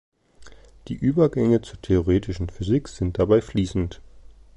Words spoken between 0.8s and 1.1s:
Die